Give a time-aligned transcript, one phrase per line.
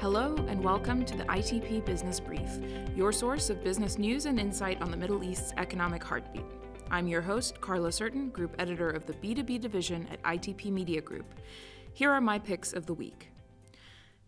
[0.00, 2.48] Hello, and welcome to the ITP Business Brief,
[2.96, 6.44] your source of business news and insight on the Middle East's economic heartbeat.
[6.90, 11.34] I'm your host, Carla Sertin, Group Editor of the B2B Division at ITP Media Group.
[11.92, 13.27] Here are my picks of the week.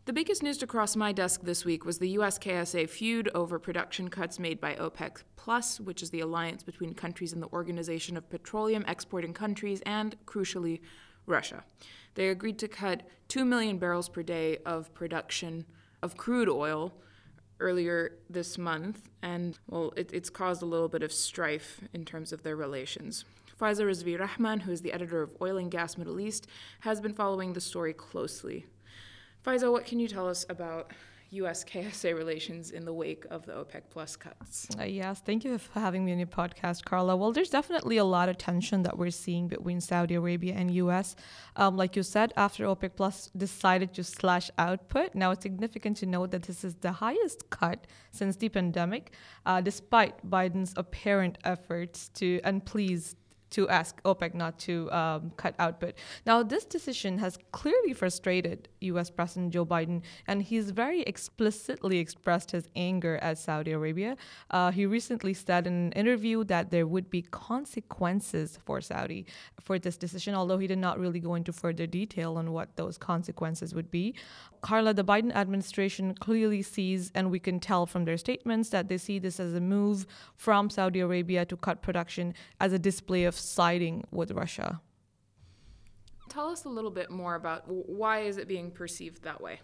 [0.07, 3.59] The biggest news to cross my desk this week was the US KSA feud over
[3.59, 8.17] production cuts made by OPEC Plus, which is the alliance between countries in the Organization
[8.17, 10.81] of Petroleum Exporting Countries and, crucially,
[11.27, 11.65] Russia.
[12.15, 15.67] They agreed to cut 2 million barrels per day of production
[16.03, 16.95] of crude oil
[17.61, 22.33] earlier this month, and well, it, it's caused a little bit of strife in terms
[22.33, 23.27] of their relations.
[23.61, 26.47] Faiza Rizvi Rahman, who is the editor of Oil and Gas Middle East,
[26.81, 28.65] has been following the story closely.
[29.45, 30.93] Faiza, what can you tell us about
[31.33, 31.63] U.S.
[31.65, 34.67] KSA relations in the wake of the OPEC Plus cuts.
[34.79, 37.17] Uh, yes, thank you for having me on your podcast, Carla.
[37.17, 41.15] Well, there's definitely a lot of tension that we're seeing between Saudi Arabia and U.S.
[41.55, 46.07] Um, like you said, after OPEC Plus decided to slash output, now it's significant to
[46.07, 49.13] note that this is the highest cut since the pandemic,
[49.47, 53.15] uh, despite Biden's apparent efforts to unplease
[53.51, 55.95] to ask OPEC not to um, cut output.
[56.27, 59.11] Now, this decision has clearly frustrated U.S.
[59.11, 64.17] President Joe Biden, and he's very explicitly expressed his anger at Saudi Arabia.
[64.51, 69.27] Uh, he recently said in an interview that there would be consequences for Saudi
[69.61, 72.97] for this decision, although he did not really go into further detail on what those
[72.97, 74.15] consequences would be.
[74.63, 78.99] Carla, the Biden administration clearly sees, and we can tell from their statements, that they
[78.99, 80.07] see this as a move
[80.37, 84.81] from Saudi Arabia to cut production as a display of siding with Russia.
[86.29, 89.61] Tell us a little bit more about why is it being perceived that way?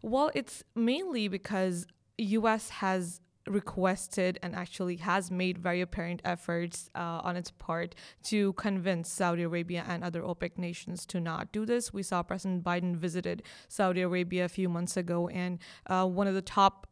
[0.00, 1.86] Well, it's mainly because
[2.16, 7.94] US has requested and actually has made very apparent efforts uh, on its part
[8.24, 11.92] to convince Saudi Arabia and other OPEC nations to not do this.
[11.92, 16.34] We saw President Biden visited Saudi Arabia a few months ago, and uh, one of
[16.34, 16.86] the top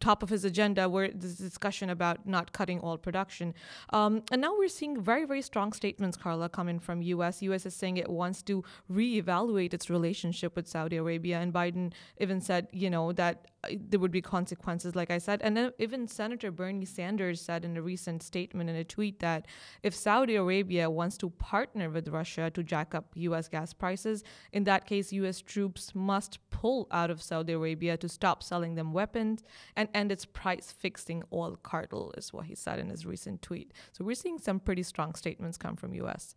[0.00, 3.54] top of his agenda were this discussion about not cutting oil production.
[3.90, 7.42] Um, and now we're seeing very, very strong statements, Carla, coming from U.S.
[7.42, 7.66] U.S.
[7.66, 11.40] is saying it wants to reevaluate its relationship with Saudi Arabia.
[11.40, 13.57] And Biden even said, you know, that uh,
[13.88, 15.40] there would be consequences, like I said.
[15.42, 19.46] And then even Senator Bernie Sanders said in a recent statement in a tweet that
[19.82, 23.48] if Saudi Arabia wants to partner with Russia to jack up U.S.
[23.48, 25.40] gas prices, in that case, U.S.
[25.40, 29.42] troops must pull out of Saudi Arabia to stop selling them weapons
[29.76, 33.72] and end its price fixing oil cartel, is what he said in his recent tweet.
[33.92, 36.36] So we're seeing some pretty strong statements come from U.S.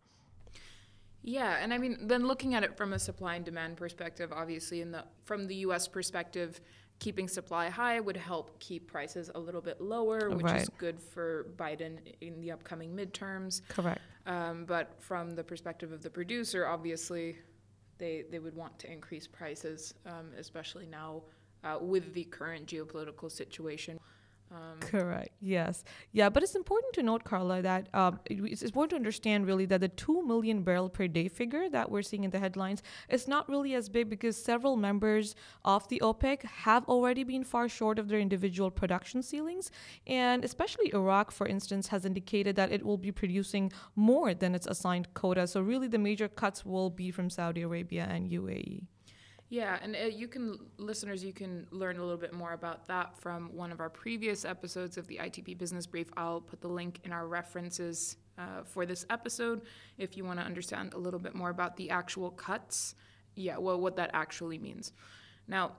[1.22, 4.80] Yeah, and I mean, then looking at it from a supply and demand perspective, obviously,
[4.80, 5.86] in the from the U.S.
[5.86, 6.60] perspective,
[6.98, 10.62] keeping supply high would help keep prices a little bit lower, which right.
[10.62, 13.62] is good for Biden in the upcoming midterms.
[13.68, 14.00] Correct.
[14.26, 17.38] Um, but from the perspective of the producer, obviously,
[17.98, 21.22] they they would want to increase prices, um, especially now
[21.64, 23.98] uh, with the current geopolitical situation.
[24.52, 25.30] Um, Correct.
[25.40, 25.82] Yes.
[26.12, 26.28] Yeah.
[26.28, 29.88] But it's important to note, Carla, that um, it's important to understand really that the
[29.88, 33.74] 2 million barrel per day figure that we're seeing in the headlines is not really
[33.74, 38.20] as big because several members of the OPEC have already been far short of their
[38.20, 39.70] individual production ceilings.
[40.06, 44.66] And especially Iraq, for instance, has indicated that it will be producing more than its
[44.66, 45.46] assigned quota.
[45.46, 48.82] So, really, the major cuts will be from Saudi Arabia and UAE.
[49.52, 53.18] Yeah, and uh, you can, listeners, you can learn a little bit more about that
[53.18, 56.10] from one of our previous episodes of the ITP Business Brief.
[56.16, 59.60] I'll put the link in our references uh, for this episode
[59.98, 62.94] if you want to understand a little bit more about the actual cuts.
[63.34, 64.94] Yeah, well, what that actually means.
[65.46, 65.72] Now,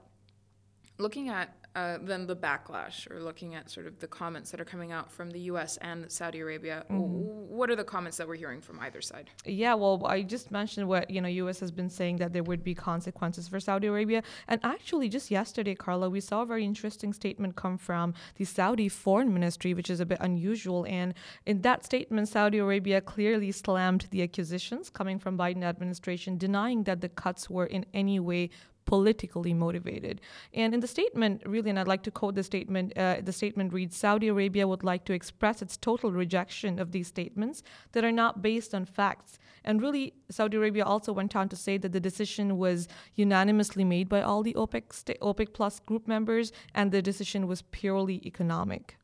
[0.98, 4.64] looking at uh, then the backlash or looking at sort of the comments that are
[4.64, 6.84] coming out from the US and Saudi Arabia.
[6.90, 7.54] Mm-hmm.
[7.56, 9.30] what are the comments that we're hearing from either side?
[9.44, 12.62] Yeah well I just mentioned what you know US has been saying that there would
[12.62, 14.22] be consequences for Saudi Arabia.
[14.46, 18.88] And actually just yesterday Carla we saw a very interesting statement come from the Saudi
[18.88, 20.86] foreign ministry which is a bit unusual.
[20.88, 21.14] And
[21.46, 27.00] in that statement Saudi Arabia clearly slammed the accusations coming from Biden administration denying that
[27.00, 28.50] the cuts were in any way
[28.84, 30.20] politically motivated.
[30.52, 33.72] And in the statement, really, and I'd like to quote the statement, uh, the statement
[33.72, 38.12] reads Saudi Arabia would like to express its total rejection of these statements that are
[38.12, 39.38] not based on facts.
[39.64, 44.08] And really, Saudi Arabia also went on to say that the decision was unanimously made
[44.08, 48.96] by all the OPEC, OPEC Plus group members, and the decision was purely economic.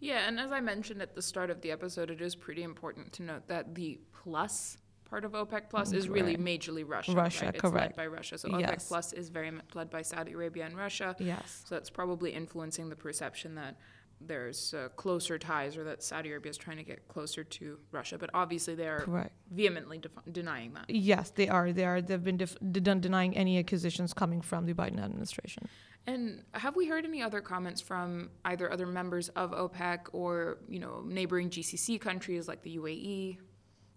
[0.00, 3.12] Yeah, and as I mentioned at the start of the episode, it is pretty important
[3.14, 4.78] to note that the plus
[5.08, 7.12] part of OPEC Plus is really majorly Russia.
[7.12, 7.58] Russia, right?
[7.58, 7.90] correct.
[7.90, 8.38] It's led by Russia.
[8.38, 8.88] So OPEC yes.
[8.88, 11.16] Plus is very much led by Saudi Arabia and Russia.
[11.18, 11.62] Yes.
[11.66, 13.76] So that's probably influencing the perception that
[14.20, 18.18] there's uh, closer ties or that Saudi Arabia is trying to get closer to Russia.
[18.18, 19.32] But obviously, they are Correct.
[19.50, 20.90] vehemently def- denying that.
[20.90, 21.72] Yes, they are.
[21.72, 22.02] They are.
[22.02, 25.68] They've been def- denying any accusations coming from the Biden administration.
[26.06, 30.80] And have we heard any other comments from either other members of OPEC or you
[30.80, 33.38] know neighboring GCC countries like the UAE?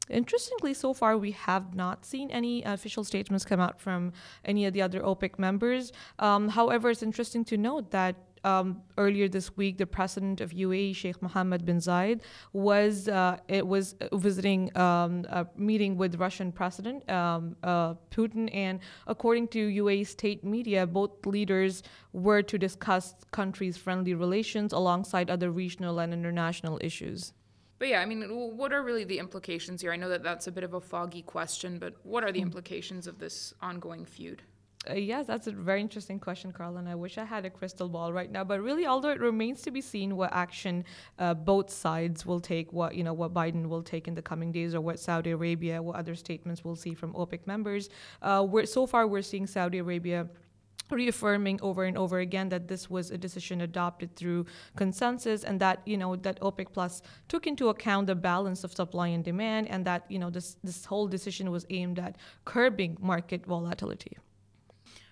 [0.10, 4.12] Interestingly, so far we have not seen any official statements come out from
[4.44, 5.94] any of the other OPEC members.
[6.20, 10.96] Um, however, it's interesting to note that um, earlier this week, the president of UAE,
[10.96, 12.22] Sheikh Mohammed bin Zayed,
[12.54, 18.80] was uh, it was visiting um, a meeting with Russian President um, uh, Putin, and
[19.08, 21.84] according to UAE state media, both leaders
[22.14, 27.34] were to discuss countries' friendly relations alongside other regional and international issues.
[27.82, 29.92] But yeah, I mean, what are really the implications here?
[29.92, 33.08] I know that that's a bit of a foggy question, but what are the implications
[33.08, 34.44] of this ongoing feud?
[34.88, 37.90] Uh, yes, that's a very interesting question, Carl, and I wish I had a crystal
[37.90, 38.44] ball right now.
[38.44, 40.86] But really, although it remains to be seen what action
[41.18, 44.52] uh, both sides will take, what you know, what Biden will take in the coming
[44.52, 47.90] days, or what Saudi Arabia, what other statements we'll see from OPEC members.
[48.22, 50.28] Uh, we're, so far, we're seeing Saudi Arabia
[50.92, 54.46] reaffirming over and over again that this was a decision adopted through
[54.76, 59.08] consensus and that you know that OPEC plus took into account the balance of supply
[59.08, 63.46] and demand and that you know this this whole decision was aimed at curbing market
[63.46, 64.18] volatility.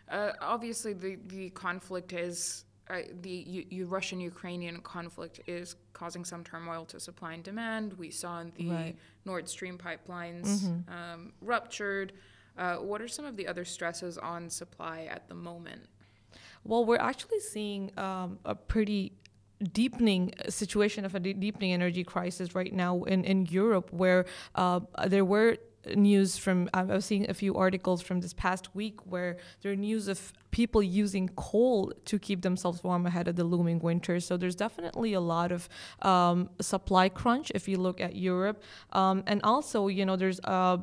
[0.10, 2.66] Uh, obviously, the the conflict is.
[2.92, 7.94] Uh, the U- U- Russian-Ukrainian conflict is causing some turmoil to supply and demand.
[7.94, 8.96] We saw the right.
[9.26, 10.92] Nord Stream pipelines mm-hmm.
[10.92, 12.14] um, ruptured.
[12.60, 15.82] Uh, what are some of the other stresses on supply at the moment?
[16.66, 19.14] Well, we're actually seeing um, a pretty
[19.72, 24.26] deepening situation of a de- deepening energy crisis right now in, in Europe, where
[24.56, 25.58] uh, there were
[25.96, 29.78] news from I was seeing a few articles from this past week where there are
[29.78, 34.20] news of people using coal to keep themselves warm ahead of the looming winter.
[34.20, 35.70] So there's definitely a lot of
[36.02, 38.62] um, supply crunch if you look at Europe.
[38.94, 40.78] Um, and also, you know, there's uh,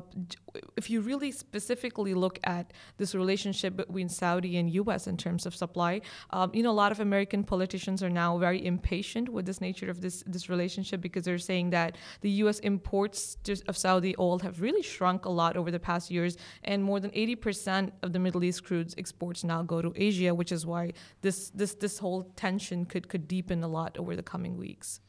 [0.75, 5.07] if you really specifically look at this relationship between Saudi and U.S.
[5.07, 8.65] in terms of supply, um, you know, a lot of American politicians are now very
[8.65, 12.59] impatient with this nature of this this relationship because they're saying that the U.S.
[12.59, 13.37] imports
[13.67, 17.11] of Saudi oil have really shrunk a lot over the past years, and more than
[17.11, 21.49] 80% of the Middle East crude's exports now go to Asia, which is why this
[21.51, 25.01] this this whole tension could could deepen a lot over the coming weeks.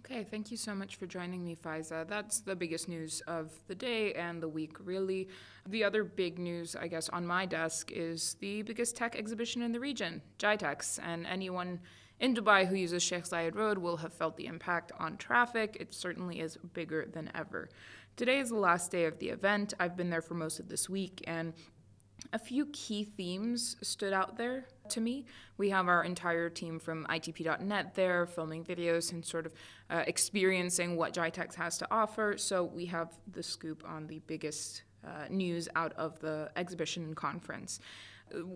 [0.00, 2.08] Okay, thank you so much for joining me, Faiza.
[2.08, 5.28] That's the biggest news of the day and the week, really.
[5.68, 9.72] The other big news, I guess, on my desk is the biggest tech exhibition in
[9.72, 11.80] the region, GITEX, and anyone
[12.18, 15.76] in Dubai who uses Sheikh Zayed Road will have felt the impact on traffic.
[15.78, 17.68] It certainly is bigger than ever.
[18.16, 19.74] Today is the last day of the event.
[19.78, 21.52] I've been there for most of this week, and
[22.32, 25.26] a few key themes stood out there to me.
[25.56, 29.54] We have our entire team from ITP.net there filming videos and sort of
[29.88, 32.36] uh, experiencing what GITEX has to offer.
[32.36, 37.16] So we have the scoop on the biggest uh, news out of the exhibition and
[37.16, 37.80] conference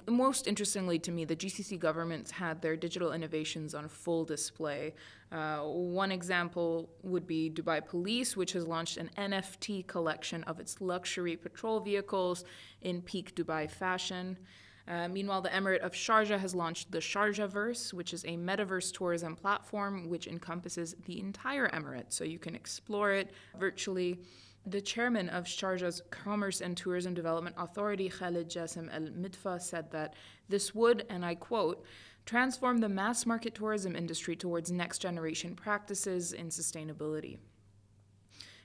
[0.09, 4.95] most interestingly to me, the GCC governments had their digital innovations on full display.
[5.33, 10.81] Uh, one example would be Dubai Police, which has launched an NFT collection of its
[10.81, 12.45] luxury patrol vehicles
[12.83, 14.39] in peak Dubai fashion.
[14.87, 19.35] Uh, meanwhile, the Emirate of Sharjah has launched the Sharjahverse, which is a metaverse tourism
[19.35, 24.21] platform which encompasses the entire emirate, so you can explore it virtually.
[24.67, 30.15] The chairman of Sharjah's Commerce and Tourism Development Authority, Khalid Jassim Al Midfa, said that
[30.49, 31.85] this would, and I quote,
[32.25, 37.37] transform the mass market tourism industry towards next generation practices in sustainability.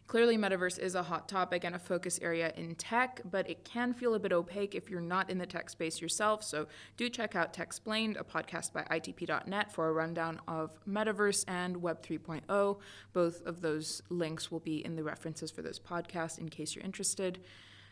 [0.10, 3.94] Clearly, metaverse is a hot topic and a focus area in tech, but it can
[3.94, 6.44] feel a bit opaque if you're not in the tech space yourself.
[6.44, 6.66] So,
[6.98, 12.02] do check out Techsplained, a podcast by ITP.net, for a rundown of metaverse and Web
[12.02, 12.80] 3.0.
[13.14, 16.84] Both of those links will be in the references for this podcast in case you're
[16.84, 17.42] interested.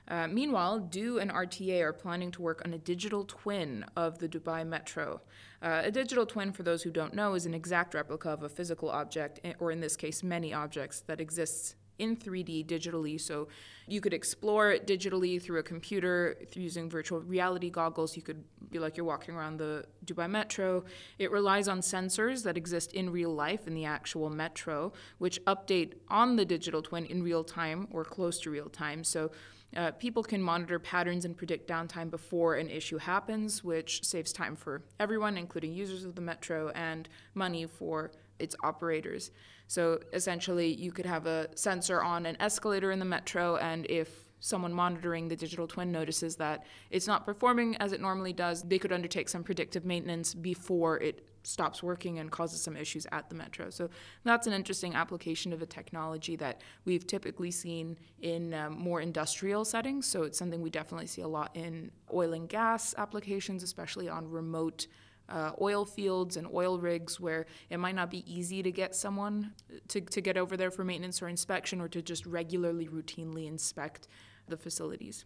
[0.08, 4.28] Uh, meanwhile, du and RTA are planning to work on a digital twin of the
[4.28, 5.22] Dubai Metro.
[5.62, 8.50] Uh, a digital twin, for those who don't know, is an exact replica of a
[8.50, 13.20] physical object, eh, or in this case, many objects, that exists in 3D digitally.
[13.20, 13.48] So
[13.88, 18.16] you could explore it digitally through a computer through using virtual reality goggles.
[18.16, 20.84] You could be like you're walking around the Dubai metro.
[21.18, 25.94] It relies on sensors that exist in real life in the actual metro, which update
[26.10, 29.04] on the digital twin in real time or close to real time.
[29.04, 29.32] So
[29.76, 34.56] uh, people can monitor patterns and predict downtime before an issue happens, which saves time
[34.56, 39.32] for everyone, including users of the metro, and money for its operators.
[39.68, 44.28] So essentially, you could have a sensor on an escalator in the metro, and if
[44.40, 48.80] someone monitoring the digital twin notices that it's not performing as it normally does, they
[48.80, 53.36] could undertake some predictive maintenance before it stops working and causes some issues at the
[53.36, 53.70] metro.
[53.70, 53.90] So
[54.26, 59.64] that's an interesting application of a technology that we've typically seen in um, more industrial
[59.64, 60.06] settings.
[60.06, 64.30] So it's something we definitely see a lot in oil and gas applications, especially on
[64.30, 64.88] remote.
[65.30, 69.52] Uh, oil fields and oil rigs where it might not be easy to get someone
[69.90, 74.08] to, to get over there for maintenance or inspection or to just regularly, routinely inspect
[74.48, 75.26] the facilities.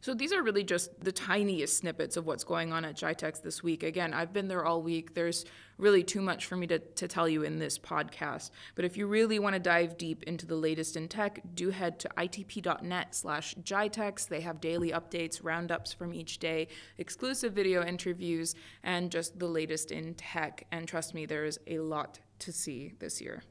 [0.00, 3.62] So these are really just the tiniest snippets of what's going on at GITEX this
[3.62, 3.82] week.
[3.82, 5.14] Again, I've been there all week.
[5.14, 5.44] There's
[5.76, 8.50] really too much for me to, to tell you in this podcast.
[8.74, 11.98] But if you really want to dive deep into the latest in tech, do head
[12.00, 14.28] to itp.net slash GITEX.
[14.28, 16.68] They have daily updates, roundups from each day,
[16.98, 20.66] exclusive video interviews, and just the latest in tech.
[20.72, 23.42] And trust me, there is a lot to see this year.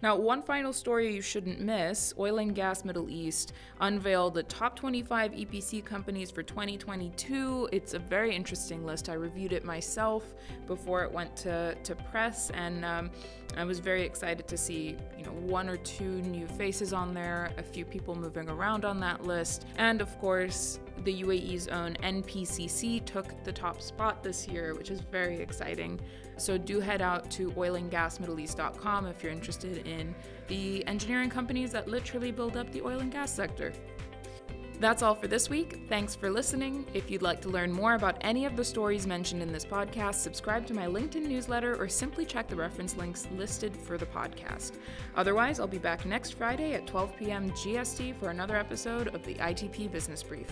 [0.00, 4.76] Now, one final story you shouldn't miss Oil and Gas Middle East unveiled the top
[4.76, 7.68] 25 EPC companies for 2022.
[7.72, 9.08] It's a very interesting list.
[9.08, 10.34] I reviewed it myself
[10.68, 13.10] before it went to, to press, and um,
[13.58, 17.50] I was very excited to see you know, one or two new faces on there,
[17.58, 23.04] a few people moving around on that list, and of course, the UAE's own NPCC
[23.04, 26.00] took the top spot this year, which is very exciting.
[26.36, 30.14] So do head out to oilandgasmiddleeast.com if you're interested in
[30.46, 33.72] the engineering companies that literally build up the oil and gas sector.
[34.80, 35.80] That's all for this week.
[35.88, 36.86] Thanks for listening.
[36.94, 40.16] If you'd like to learn more about any of the stories mentioned in this podcast,
[40.16, 44.74] subscribe to my LinkedIn newsletter or simply check the reference links listed for the podcast.
[45.16, 47.50] Otherwise, I'll be back next Friday at 12 p.m.
[47.50, 50.48] GST for another episode of the ITP Business Brief.